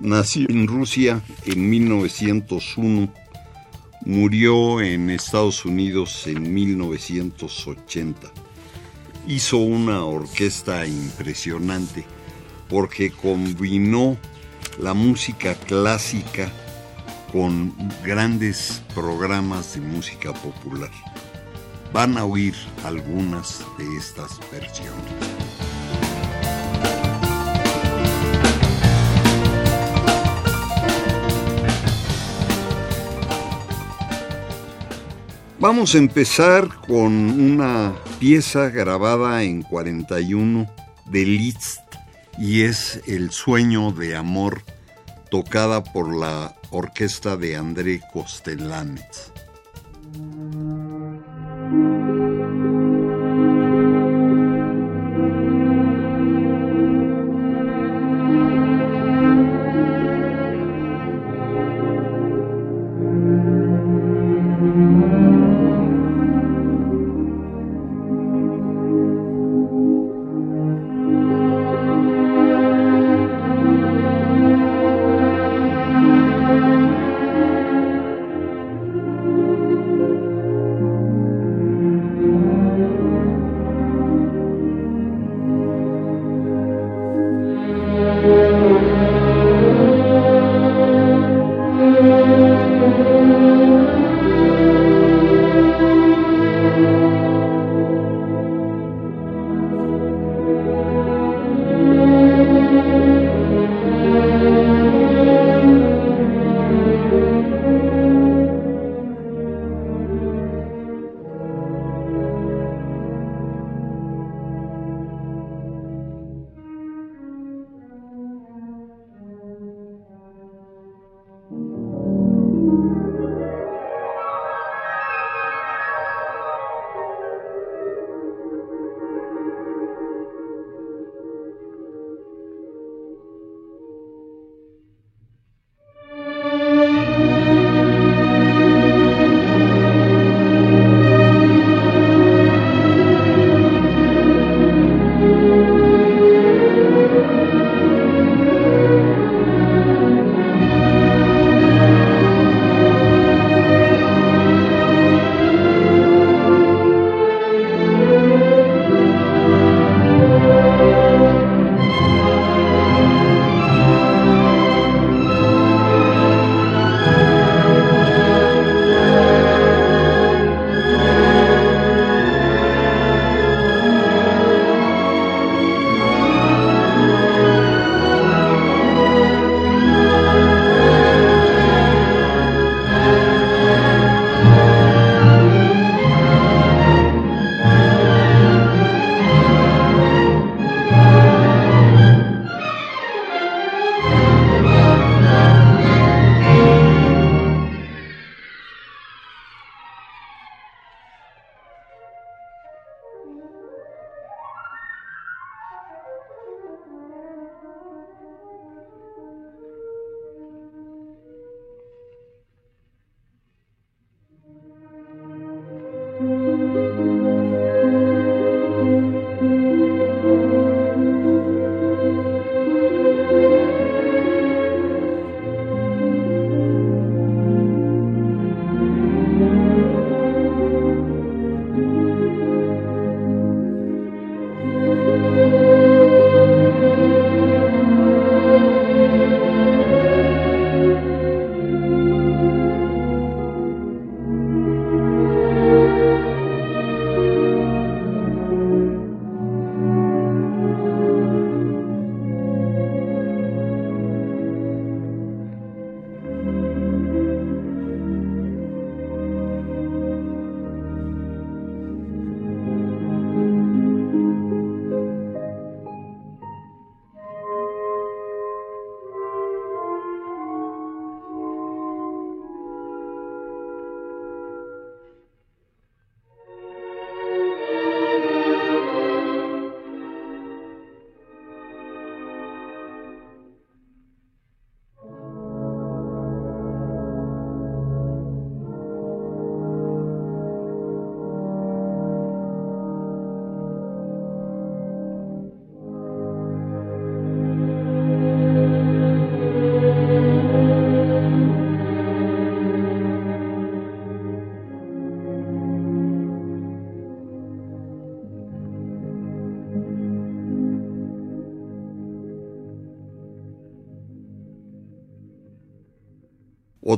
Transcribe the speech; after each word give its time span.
nació 0.00 0.46
en 0.48 0.66
Rusia 0.66 1.22
en 1.44 1.70
1901, 1.70 3.12
murió 4.04 4.80
en 4.80 5.10
Estados 5.10 5.64
Unidos 5.64 6.26
en 6.26 6.52
1980. 6.52 8.32
Hizo 9.26 9.58
una 9.58 10.04
orquesta 10.04 10.86
impresionante 10.86 12.04
porque 12.68 13.10
combinó 13.10 14.16
la 14.78 14.94
música 14.94 15.54
clásica 15.54 16.52
con 17.32 17.74
grandes 18.04 18.82
programas 18.94 19.74
de 19.74 19.80
música 19.80 20.32
popular. 20.32 20.90
Van 21.92 22.16
a 22.18 22.24
oír 22.24 22.54
algunas 22.84 23.64
de 23.78 23.96
estas 23.96 24.38
versiones. 24.50 25.65
Vamos 35.58 35.94
a 35.94 35.98
empezar 35.98 36.68
con 36.86 37.12
una 37.40 37.94
pieza 38.20 38.68
grabada 38.68 39.42
en 39.42 39.62
41 39.62 40.66
de 41.06 41.24
Liszt 41.24 41.80
y 42.38 42.62
es 42.62 43.00
El 43.06 43.30
sueño 43.30 43.90
de 43.90 44.16
amor 44.16 44.62
tocada 45.30 45.82
por 45.82 46.14
la 46.14 46.54
orquesta 46.70 47.38
de 47.38 47.56
André 47.56 48.02
Kostelanetz. 48.12 49.32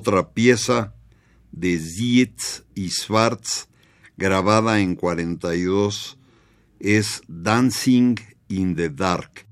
Otra 0.00 0.28
pieza 0.32 0.94
de 1.50 1.76
Zietz 1.76 2.62
y 2.76 2.90
Schwartz, 2.90 3.66
grabada 4.16 4.78
en 4.78 4.94
42, 4.94 6.16
es 6.78 7.20
Dancing 7.26 8.14
in 8.46 8.76
the 8.76 8.90
Dark. 8.90 9.47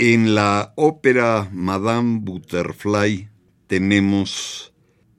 En 0.00 0.32
la 0.32 0.74
ópera 0.76 1.50
Madame 1.52 2.20
Butterfly 2.20 3.28
tenemos 3.66 4.72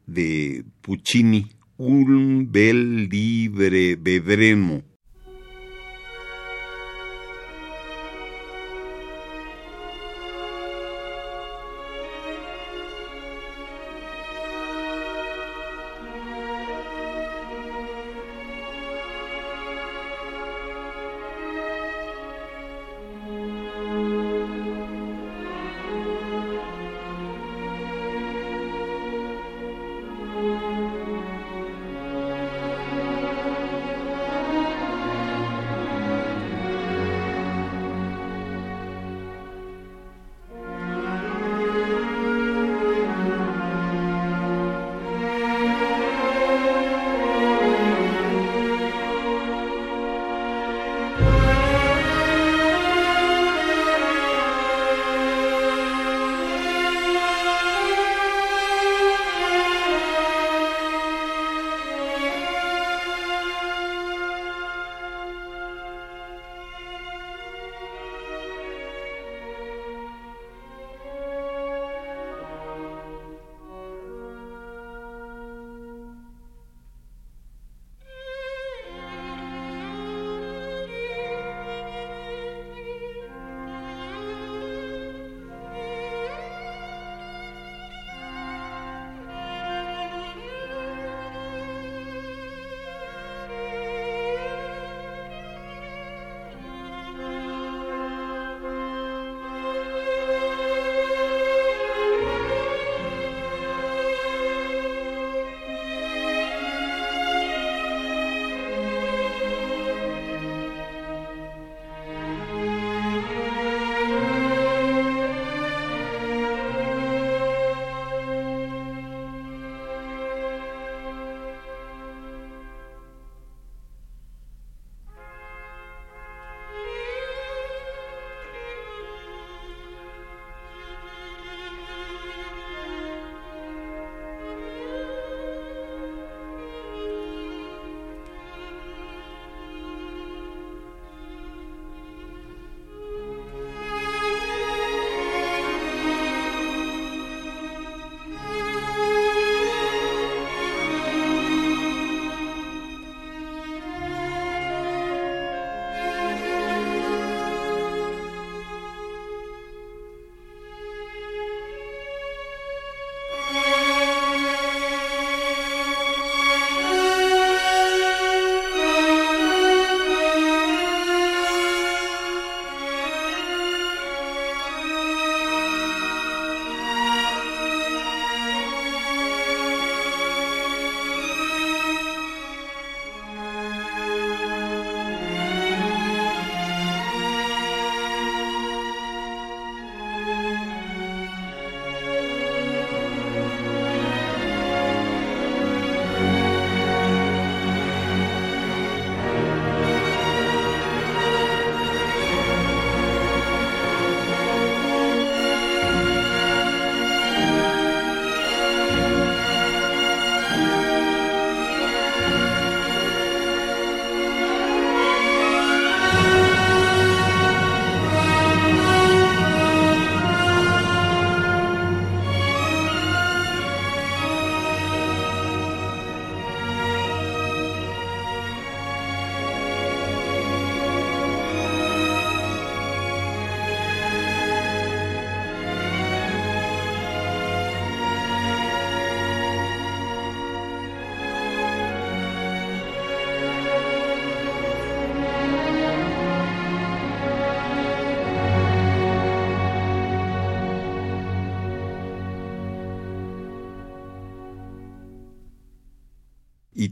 de 0.06 0.64
Puccini 0.80 1.48
un 1.76 2.50
bel 2.50 3.10
libre 3.10 3.98
vedremo 3.98 4.84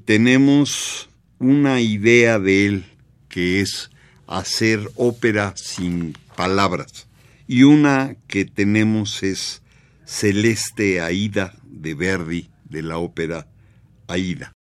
tenemos 0.07 1.09
una 1.37 1.81
idea 1.81 2.39
de 2.39 2.65
él 2.65 2.85
que 3.27 3.59
es 3.59 3.91
hacer 4.25 4.89
ópera 4.95 5.51
sin 5.57 6.17
palabras. 6.33 7.09
Y 7.45 7.63
una 7.63 8.15
que 8.27 8.45
tenemos 8.45 9.21
es 9.21 9.61
Celeste 10.05 11.01
Aida 11.01 11.57
de 11.65 11.93
Verdi, 11.93 12.49
de 12.63 12.83
la 12.83 12.99
ópera 12.99 13.47
Aida. 14.07 14.56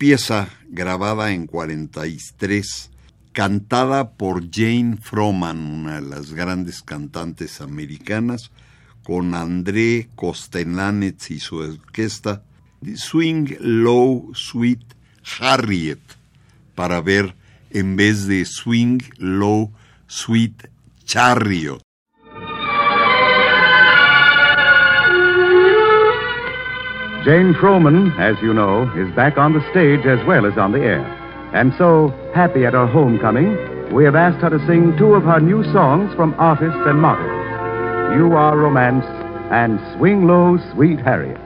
Pieza 0.00 0.48
grabada 0.70 1.30
en 1.30 1.46
43, 1.46 2.90
cantada 3.32 4.12
por 4.12 4.50
Jane 4.50 4.96
Froman, 4.96 5.58
una 5.58 6.00
de 6.00 6.08
las 6.08 6.32
grandes 6.32 6.80
cantantes 6.80 7.60
americanas, 7.60 8.50
con 9.02 9.34
André 9.34 10.08
Kostenanetz 10.16 11.30
y 11.30 11.38
su 11.38 11.56
orquesta, 11.56 12.42
Swing 12.94 13.56
Low 13.60 14.32
Sweet 14.34 14.80
Harriet, 15.38 16.00
para 16.74 17.02
ver 17.02 17.36
en 17.68 17.94
vez 17.96 18.26
de 18.26 18.46
Swing 18.46 19.00
Low 19.18 19.70
Sweet 20.06 20.70
Chariot. 21.04 21.82
Jane 27.24 27.52
Froman, 27.52 28.18
as 28.18 28.40
you 28.40 28.54
know, 28.54 28.90
is 28.96 29.14
back 29.14 29.36
on 29.36 29.52
the 29.52 29.60
stage 29.70 30.06
as 30.06 30.24
well 30.26 30.46
as 30.46 30.56
on 30.56 30.72
the 30.72 30.80
air. 30.80 31.04
And 31.52 31.74
so, 31.76 32.14
happy 32.34 32.64
at 32.64 32.72
her 32.72 32.86
homecoming, 32.86 33.58
we 33.92 34.04
have 34.04 34.14
asked 34.14 34.40
her 34.40 34.48
to 34.48 34.66
sing 34.66 34.96
two 34.96 35.12
of 35.14 35.24
her 35.24 35.38
new 35.38 35.62
songs 35.70 36.14
from 36.14 36.34
artists 36.38 36.80
and 36.86 36.98
models 36.98 37.28
You 38.16 38.32
Are 38.36 38.56
Romance 38.56 39.04
and 39.50 39.78
Swing 39.98 40.26
Low, 40.26 40.56
Sweet 40.72 40.98
Harriet. 40.98 41.36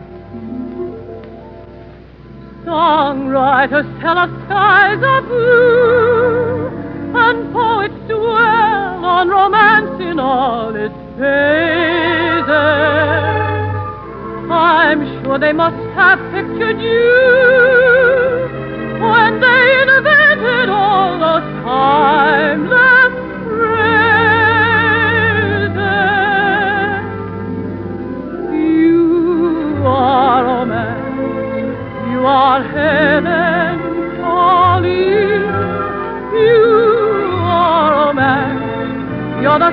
Songwriters 2.64 4.00
tell 4.00 4.16
us 4.16 4.30
skies 4.44 5.02
are 5.02 5.22
blue, 5.22 6.68
and 7.18 7.52
poets 7.52 7.94
dwell 8.06 9.04
on 9.04 9.28
romance 9.28 10.00
in 10.00 10.20
all 10.20 10.76
its 10.76 10.94
phases. 11.18 12.44
I'm 14.50 15.22
sure 15.24 15.38
they 15.38 15.52
must 15.52 15.76
have 15.94 16.18
pictured 16.32 16.80
you 16.80 17.10
when 19.00 19.40
they 19.40 19.82
invented 19.82 20.68
all 20.68 21.18
those 21.18 21.42
timeless 21.64 23.14
phrases. 23.48 24.14
You 28.52 29.82
are 29.86 30.44
romance, 30.44 32.10
you 32.10 32.26
are 32.26 32.62
heaven 32.62 34.20
calling. 34.20 35.42
You 36.34 36.64
are 37.40 38.06
romance, 38.06 39.42
you're 39.42 39.58
the 39.58 39.72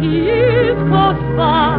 he 0.00 0.28
is 0.28 0.76
close 0.88 1.20
by. 1.36 1.76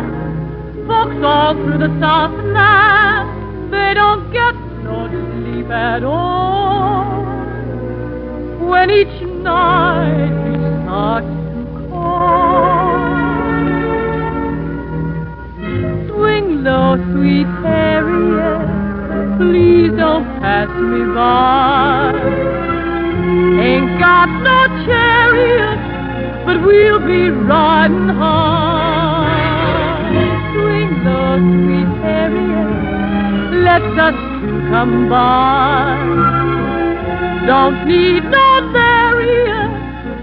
Folks 0.88 1.24
all 1.24 1.54
through 1.56 1.80
the 1.80 1.92
Southland, 2.00 3.74
they 3.74 3.94
don't 3.96 4.32
get 4.32 4.54
no 4.84 5.08
sleep 5.10 5.70
at 5.70 6.04
all 6.04 7.22
when 8.70 8.90
each 8.92 9.22
night 9.44 10.32
he 10.46 10.56
starts 10.84 11.28
to 11.28 11.88
call. 11.90 13.00
Swing 16.08 16.64
low, 16.64 16.98
sweet 17.14 17.50
Harriet, 17.66 19.38
please 19.38 19.92
don't 19.98 20.26
pass 20.40 20.70
me 20.70 21.04
by. 21.14 22.14
Ain't 23.62 24.00
got 24.00 24.30
no 24.50 24.58
chariot, 24.86 25.71
but 26.52 26.66
we'll 26.66 27.00
be 27.00 27.30
riding 27.30 28.10
high. 28.10 29.32
Swing 30.52 30.92
low, 31.06 31.38
sweet 31.40 31.92
Harriet, 32.04 32.70
let 33.64 33.82
us 34.08 34.16
two 34.42 34.60
come 34.70 35.08
by. 35.10 35.96
Don't 37.48 37.88
need 37.88 38.24
no 38.26 38.50
barrier 38.74 39.64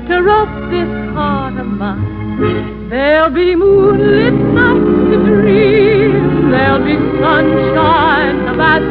to 0.09 0.23
rope 0.23 0.71
this 0.71 0.93
heart 1.15 1.57
of 1.57 1.67
mine. 1.67 2.91
There'll 2.91 3.31
be 3.31 3.57
moonlit 3.57 4.35
nights 4.35 5.11
to 5.11 5.17
dream, 5.25 6.51
there'll 6.51 6.85
be 6.85 6.97
sunshine 7.23 8.37
to 8.45 8.53
bask 8.59 8.85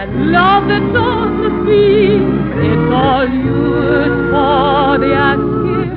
and 0.00 0.32
love 0.32 0.68
that's 0.68 0.96
on 0.96 1.42
the 1.42 1.50
beam. 1.66 2.48
It's 2.56 2.92
all 2.94 3.28
yours 3.28 4.14
for 4.32 4.98
the 5.04 5.12
asking. 5.14 5.47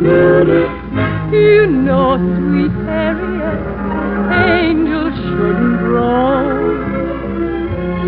You 0.02 1.68
know, 1.68 2.18
sweet 2.18 2.72
Harriet, 2.88 3.62
angels 4.50 5.14
shouldn't 5.14 5.78
grow. 5.78 6.42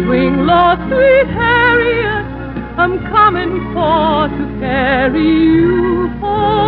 Swing 0.03 0.37
low, 0.47 0.75
sweet 0.87 1.27
Harriet. 1.35 2.25
I'm 2.79 2.97
coming 3.11 3.61
for 3.73 4.27
to 4.27 4.59
carry 4.59 5.21
you 5.21 6.07
home. 6.19 6.63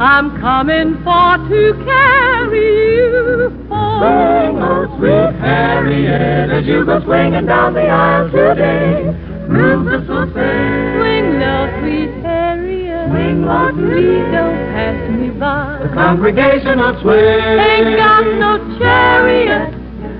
I'm 0.00 0.40
coming 0.40 0.96
for 1.04 1.38
to 1.48 1.74
carry 1.84 2.96
you 2.96 3.50
home. 3.68 4.00
Swing, 4.02 4.58
oh 4.64 4.86
sweet 4.98 5.34
Harriet, 5.40 6.50
as 6.50 6.66
you 6.66 6.84
go 6.84 7.00
swinging 7.04 7.46
down 7.46 7.74
the 7.74 7.86
aisle 7.88 8.28
today. 8.32 9.14
Rufus 9.46 10.08
will 10.08 10.26
low, 10.34 10.42
sweet 10.42 10.87
Harriet. 13.44 13.74
Please 13.74 14.32
don't 14.32 14.58
pass 14.74 15.10
me 15.10 15.30
by. 15.30 15.78
the 15.82 15.88
congregation 15.94 16.78
will 16.78 17.00
swing. 17.02 17.58
Ain't 17.58 17.96
got 17.96 18.24
no 18.38 18.78
chariot, 18.78 19.74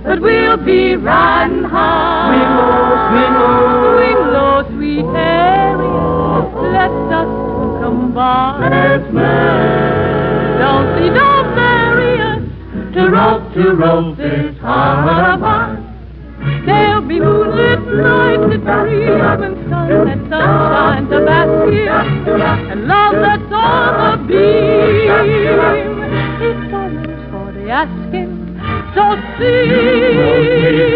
but 0.05 0.21
we'll 0.21 0.57
be 0.57 0.97
riding 0.97 1.65
high. 1.65 2.31
Swing 2.31 2.53
low, 2.59 3.09
swing 3.11 3.35
low. 3.41 3.79
Swing 3.99 4.23
low, 4.35 4.57
sweet 4.77 5.07
Harriet. 5.17 6.09
Let 6.73 6.91
us 7.13 7.29
two 7.29 7.81
come 7.81 8.15
by. 8.15 8.69
Let's 8.71 9.05
Don't 10.63 10.87
see 10.99 11.11
no 11.11 11.31
barriers 11.55 12.43
to 12.95 13.11
rope 13.11 13.55
to 13.55 13.75
rope 13.75 14.17
this 14.17 14.55
mine. 14.63 15.85
There'll 16.67 17.03
be 17.03 17.21
moonlit 17.21 17.78
nights 17.99 18.47
that 18.49 18.63
dream 18.85 19.21
and 19.47 19.57
sun 19.71 19.91
and 20.09 20.23
sunshine 20.31 21.05
to 21.11 21.19
bask 21.25 21.69
in, 21.73 21.89
and 22.71 22.81
love 22.87 23.15
that's 23.15 23.53
on 23.53 23.93
the 24.01 24.27
beam. 24.29 25.11
It's 26.41 26.63
yours 26.71 27.23
for 27.31 27.49
the 27.53 27.65
asking. 27.71 28.33
So 28.95 29.05
sing, 29.39 29.71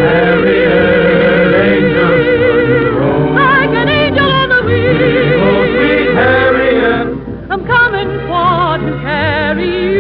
Harriet, 0.03 1.55
angels 1.63 2.23
shouldn't 2.25 2.87
grow. 2.95 3.35
like 3.35 3.75
an 3.81 3.89
angel 3.89 4.31
on 4.31 4.49
the 4.49 4.61
wing. 4.65 5.93
I'm 7.51 7.63
coming 7.67 8.11
for 8.27 8.79
to 8.79 8.91
carry 9.03 9.92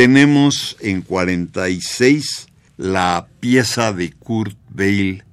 tenemos 0.00 0.78
en 0.80 1.02
46 1.02 2.48
la 2.78 3.26
pieza 3.38 3.92
de 3.92 4.10
Kurt 4.10 4.56
Weill, 4.74 5.24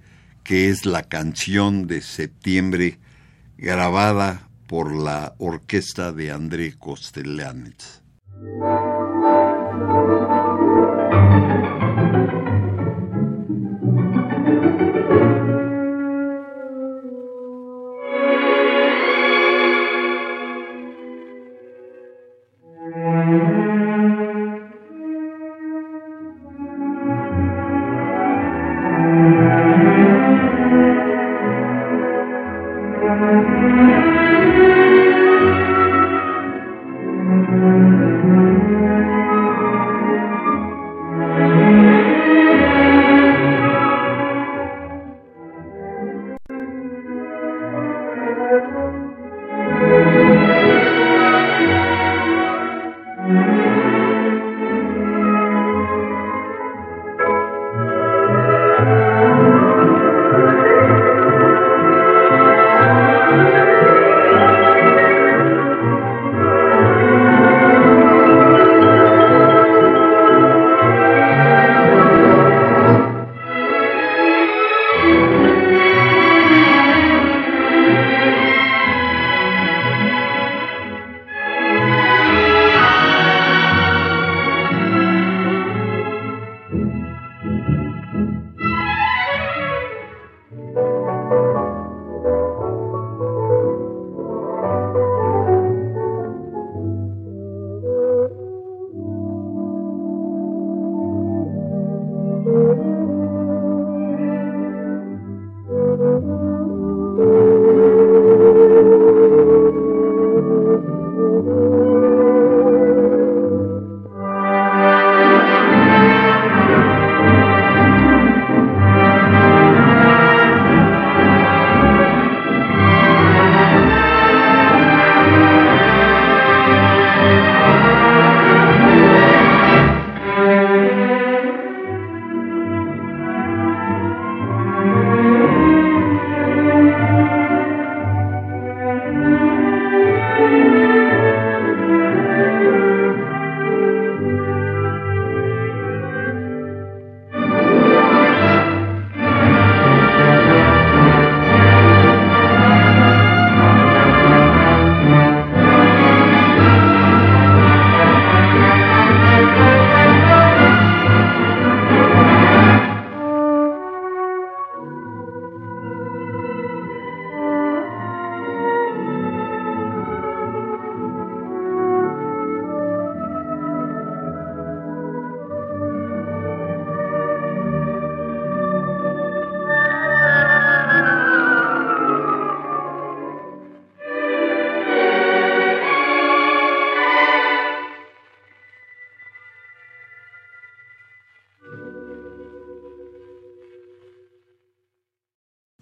que 0.44 0.68
es 0.68 0.86
la 0.86 1.04
canción 1.04 1.88
de 1.88 2.02
septiembre 2.02 2.98
grabada 3.58 4.50
por 4.68 4.94
la 4.94 5.36
orquesta 5.38 6.12
de 6.12 6.34
André 6.34 6.74
Kostelanetz. 6.78 8.02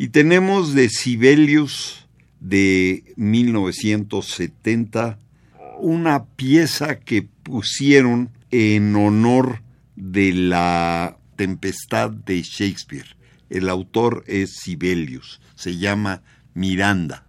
Y 0.06 0.10
tenemos 0.10 0.76
de 0.76 0.88
Sibelius 0.88 2.06
de 2.40 3.16
1970 3.16 5.18
una 5.80 6.26
pieza 6.26 7.00
que 7.00 7.24
pusieron 7.24 8.30
en 8.52 8.96
honor 8.96 9.64
de 9.96 10.32
la 10.32 11.18
tempestad 11.38 12.12
de 12.12 12.44
Shakespeare. 12.44 13.18
El 13.50 13.68
autor 13.68 14.24
es 14.28 14.58
Sibelius, 14.58 15.42
se 15.56 15.78
llama 15.78 16.22
Miranda. 16.54 17.28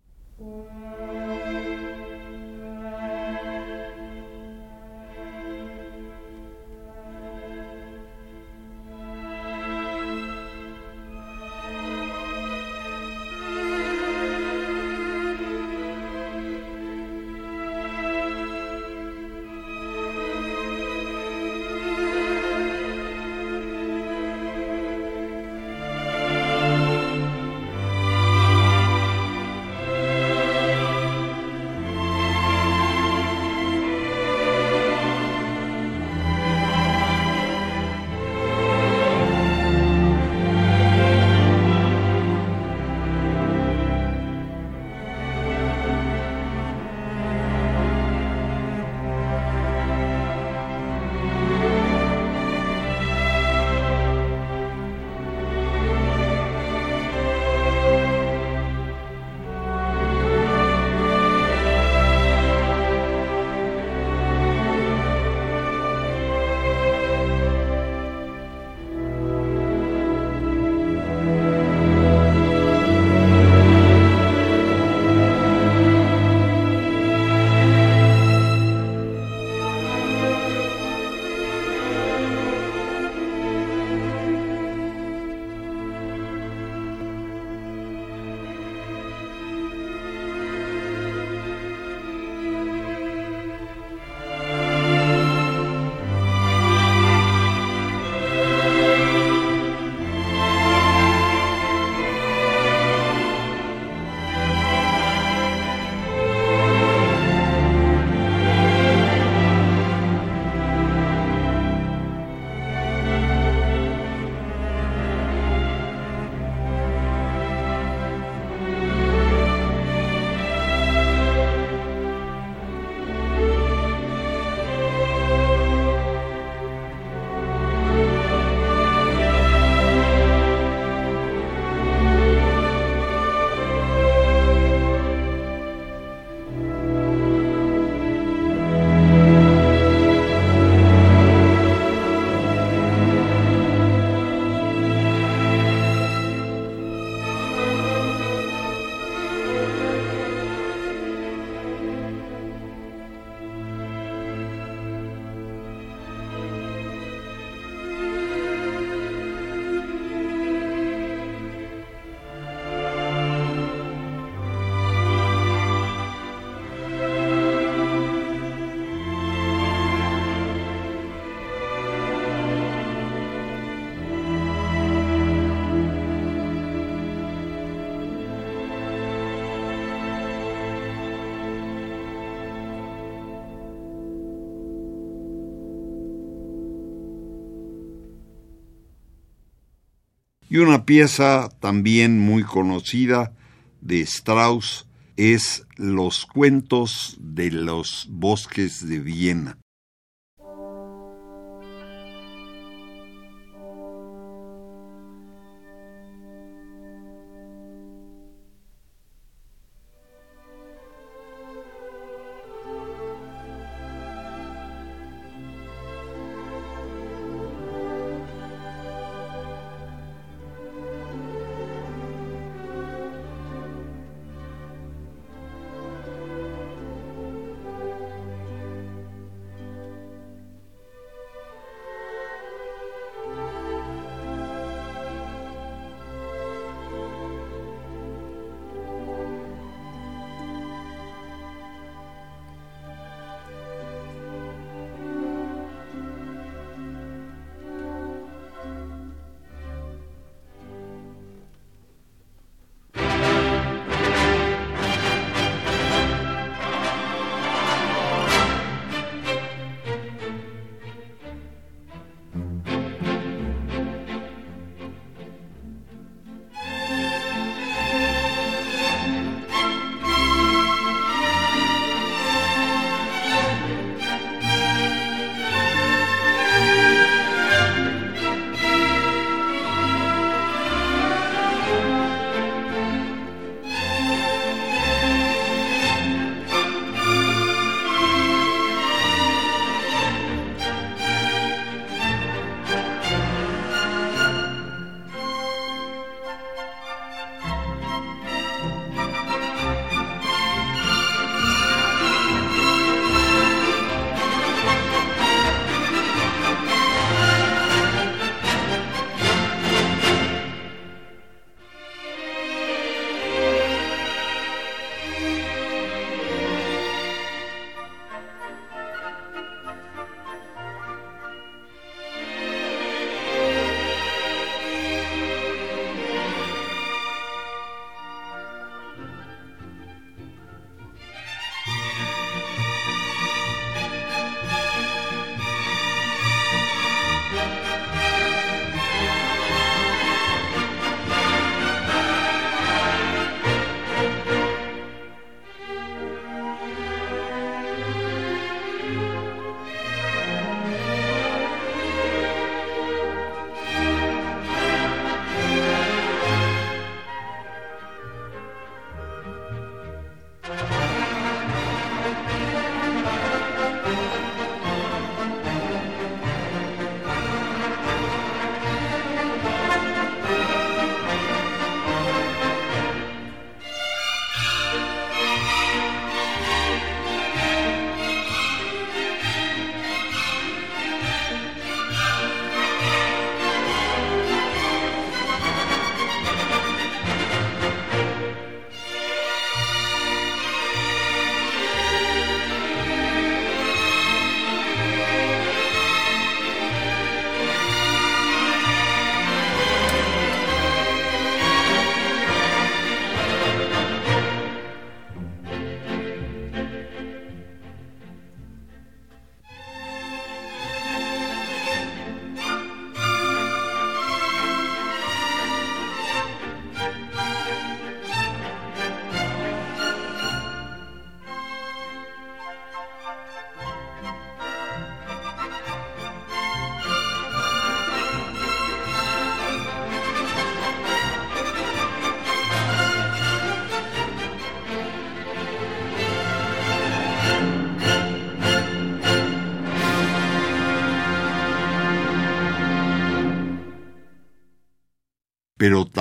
Y 190.56 190.58
una 190.58 190.86
pieza 190.86 191.50
también 191.60 192.18
muy 192.18 192.42
conocida 192.42 193.34
de 193.82 194.00
Strauss 194.00 194.88
es 195.18 195.66
Los 195.76 196.24
cuentos 196.24 197.18
de 197.20 197.50
los 197.50 198.08
bosques 198.08 198.88
de 198.88 199.00
Viena. 199.00 199.58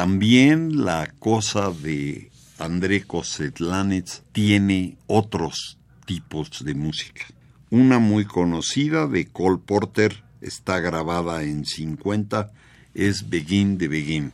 También 0.05 0.85
la 0.85 1.11
cosa 1.17 1.71
de 1.71 2.29
André 2.59 3.01
Kosetlanets 3.01 4.21
tiene 4.33 4.99
otros 5.07 5.79
tipos 6.05 6.63
de 6.63 6.75
música. 6.75 7.25
Una 7.71 7.97
muy 7.97 8.25
conocida 8.25 9.07
de 9.07 9.25
Cole 9.25 9.57
Porter 9.65 10.23
está 10.41 10.79
grabada 10.79 11.41
en 11.41 11.65
50 11.65 12.51
es 12.93 13.31
Begin 13.31 13.79
de 13.79 13.87
Begin. 13.87 14.33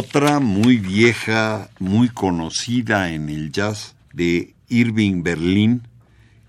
Otra 0.00 0.38
muy 0.38 0.76
vieja, 0.76 1.70
muy 1.80 2.08
conocida 2.08 3.10
en 3.10 3.28
el 3.28 3.50
jazz 3.50 3.96
de 4.12 4.54
Irving 4.68 5.24
Berlin, 5.24 5.88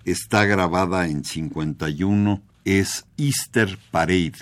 está 0.06 0.46
grabada 0.46 1.08
en 1.08 1.26
51, 1.26 2.44
es 2.64 3.06
Easter 3.18 3.80
Parade. 3.90 4.34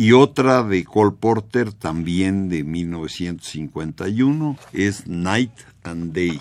Y 0.00 0.12
otra 0.12 0.62
de 0.62 0.82
Cole 0.82 1.14
Porter, 1.14 1.74
también 1.74 2.48
de 2.48 2.64
1951, 2.64 4.56
es 4.72 5.06
Night 5.06 5.52
and 5.82 6.14
Day. 6.14 6.40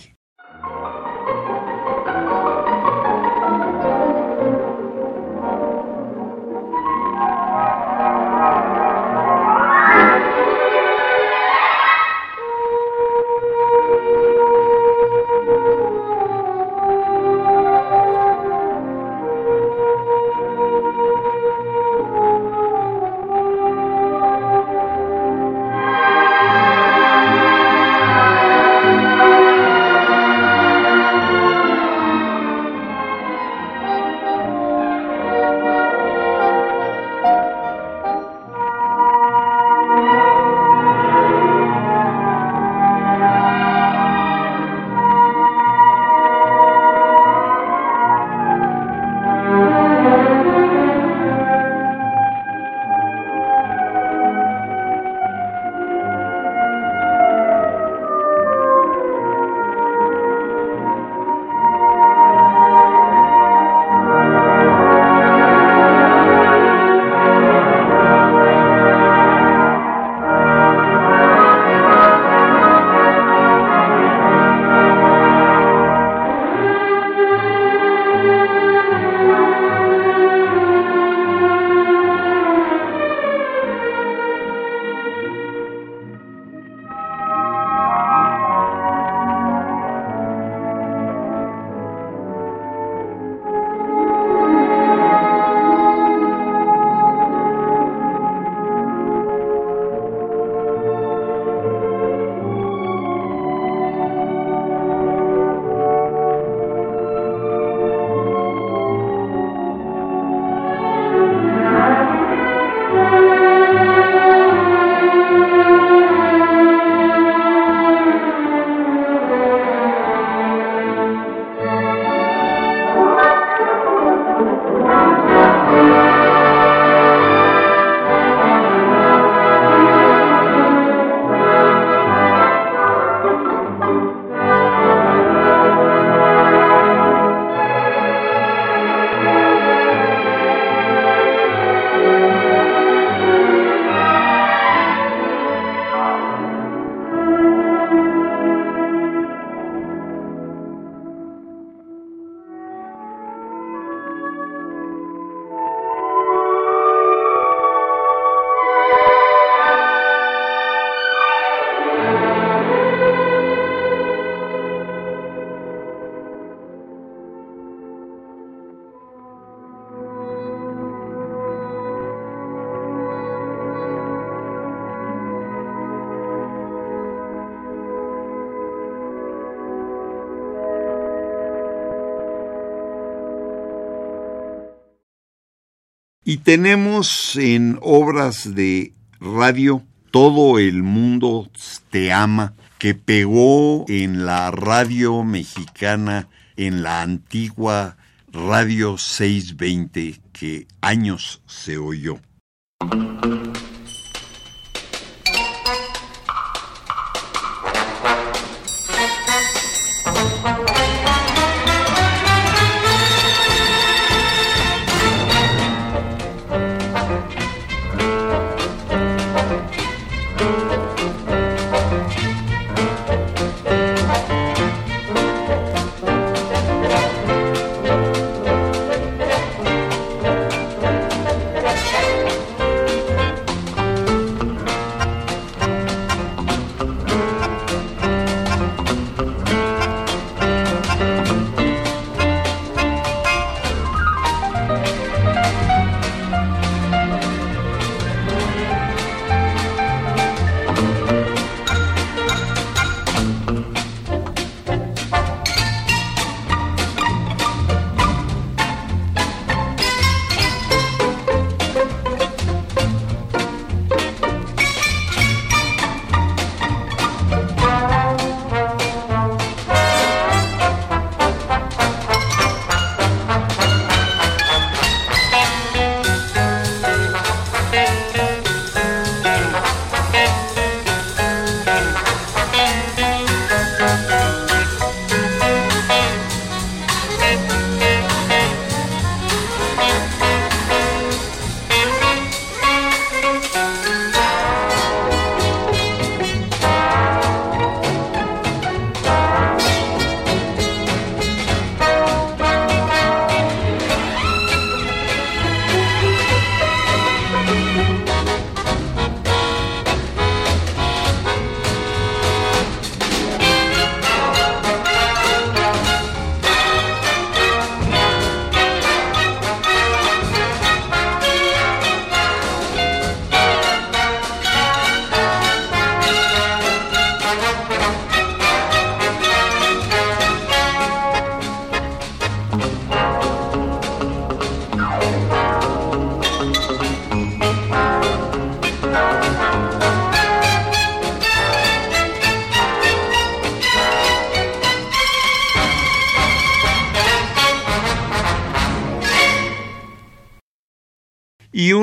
Tenemos 186.50 187.36
en 187.36 187.78
obras 187.80 188.56
de 188.56 188.94
radio 189.20 189.84
Todo 190.10 190.58
el 190.58 190.82
mundo 190.82 191.48
te 191.92 192.12
ama, 192.12 192.56
que 192.80 192.96
pegó 192.96 193.86
en 193.88 194.26
la 194.26 194.50
radio 194.50 195.24
mexicana, 195.24 196.28
en 196.58 196.82
la 196.82 197.04
antigua 197.04 197.98
Radio 198.34 198.98
620, 198.98 200.20
que 200.34 200.66
años 200.82 201.44
se 201.46 201.78
oyó. 201.78 202.20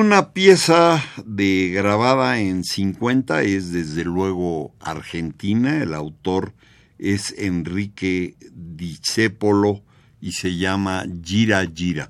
Una 0.07 0.33
pieza 0.33 1.05
de 1.25 1.73
grabada 1.75 2.39
en 2.39 2.63
50 2.63 3.43
es 3.43 3.73
desde 3.73 4.05
luego 4.05 4.73
argentina, 4.79 5.83
el 5.83 5.95
autor 5.95 6.55
es 6.97 7.35
Enrique 7.37 8.37
Discépolo 8.53 9.83
y 10.21 10.31
se 10.31 10.57
llama 10.57 11.05
Gira 11.25 11.67
Gira. 11.67 12.09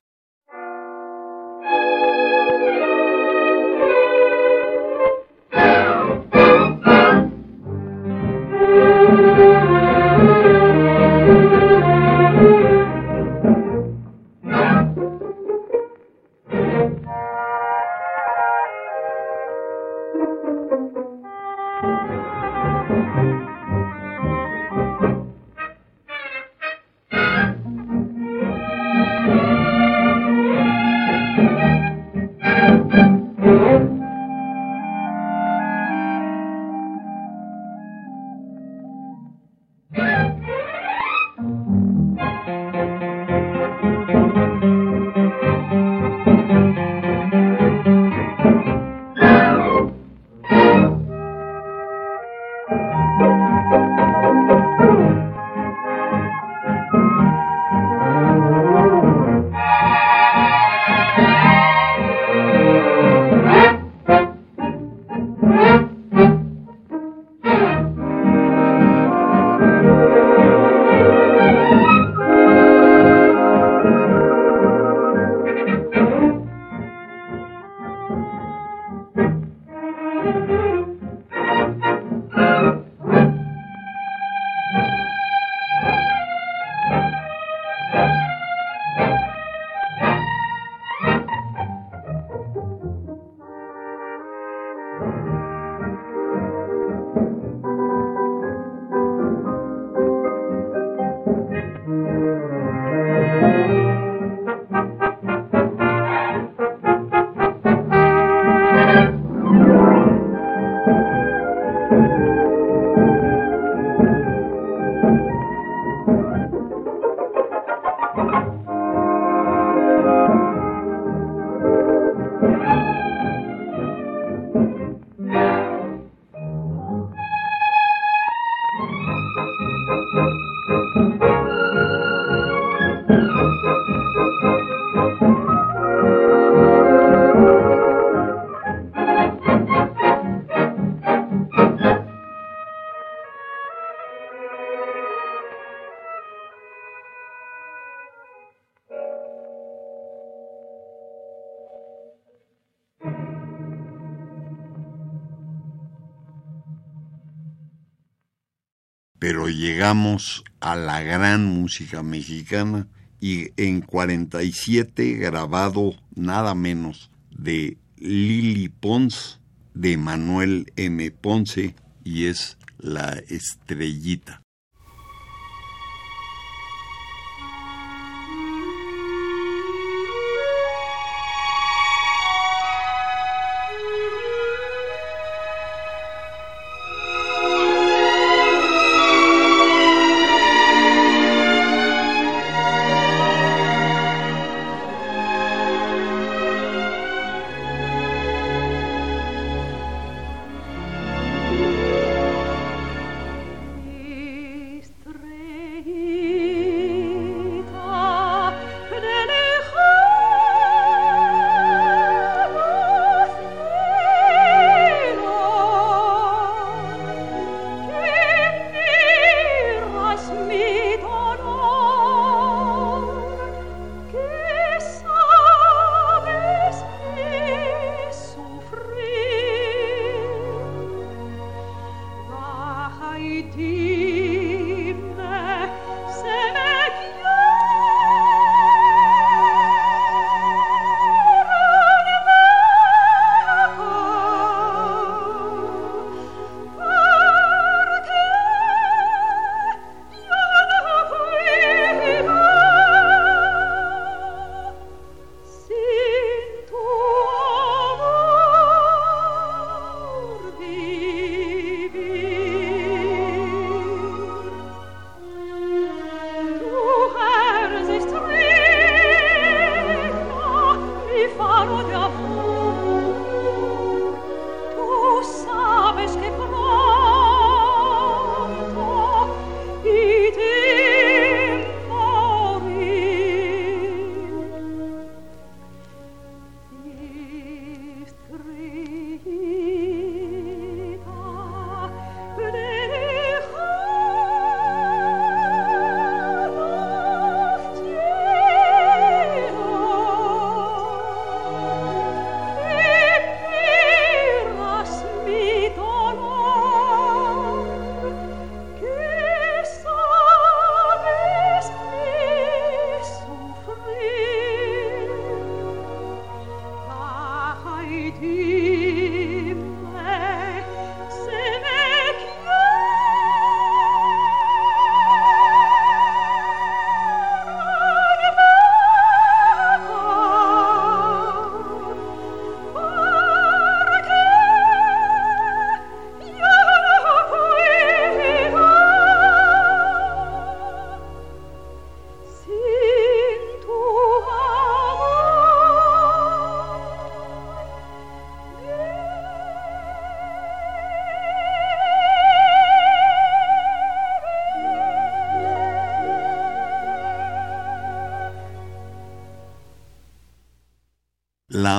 Llegamos 159.67 160.45
a 160.61 160.77
la 160.77 161.03
gran 161.03 161.45
música 161.45 162.05
mexicana 162.05 162.87
y 163.21 163.49
en 163.57 163.81
47 163.81 165.15
grabado 165.15 165.97
nada 166.15 166.55
menos 166.55 167.11
de 167.37 167.77
Lili 167.97 168.69
Pons, 168.69 169.41
de 169.75 169.97
Manuel 169.97 170.73
M. 170.77 171.11
Ponce 171.11 171.75
y 172.05 172.27
es 172.27 172.59
La 172.79 173.15
Estrellita. 173.29 174.46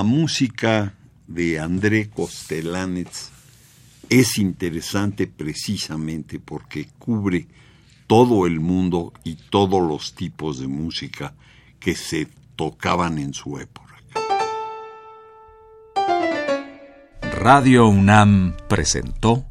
Música 0.07 0.95
de 1.27 1.59
André 1.59 2.09
Kostelanetz 2.09 3.29
es 4.09 4.37
interesante 4.37 5.27
precisamente 5.27 6.39
porque 6.39 6.87
cubre 6.97 7.45
todo 8.07 8.47
el 8.47 8.61
mundo 8.61 9.11
y 9.25 9.35
todos 9.35 9.85
los 9.85 10.15
tipos 10.15 10.59
de 10.59 10.67
música 10.67 11.35
que 11.79 11.93
se 11.93 12.29
tocaban 12.55 13.19
en 13.19 13.33
su 13.33 13.59
época. 13.59 13.95
Radio 17.41 17.87
UNAM 17.89 18.55
presentó 18.69 19.45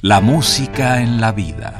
La 0.00 0.20
música 0.20 1.02
en 1.02 1.20
la 1.20 1.30
vida. 1.30 1.79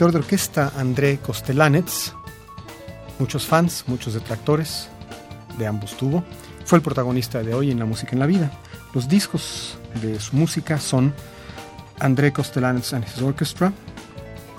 Director 0.00 0.12
de 0.12 0.24
orquesta 0.24 0.72
André 0.78 1.18
Kostelanetz, 1.18 2.14
muchos 3.18 3.46
fans, 3.46 3.84
muchos 3.86 4.14
detractores, 4.14 4.88
de 5.58 5.66
ambos 5.66 5.94
tuvo, 5.94 6.24
fue 6.64 6.78
el 6.78 6.82
protagonista 6.82 7.42
de 7.42 7.52
hoy 7.52 7.70
en 7.70 7.78
La 7.78 7.84
Música 7.84 8.12
en 8.12 8.20
la 8.20 8.24
Vida. 8.24 8.50
Los 8.94 9.10
discos 9.10 9.76
de 10.00 10.18
su 10.18 10.36
música 10.36 10.78
son 10.78 11.12
André 11.98 12.32
Kostelanetz 12.32 12.94
and 12.94 13.04
His 13.06 13.20
Orchestra, 13.20 13.74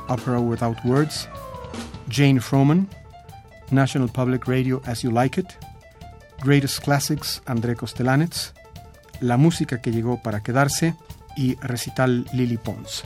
Opera 0.09 0.37
Without 0.37 0.77
Words, 0.85 1.27
Jane 2.07 2.39
Froman, 2.39 2.87
National 3.71 4.09
Public 4.09 4.45
Radio 4.45 4.79
As 4.85 5.01
You 5.01 5.09
Like 5.09 5.41
It, 5.41 5.47
Greatest 6.43 6.83
Classics 6.83 7.41
André 7.47 7.75
Kostelanetz, 7.75 8.53
La 9.21 9.37
música 9.37 9.81
que 9.81 9.91
llegó 9.91 10.21
para 10.21 10.43
quedarse 10.43 10.93
y 11.35 11.55
Recital 11.55 12.27
Lily 12.31 12.57
Pons. 12.57 13.05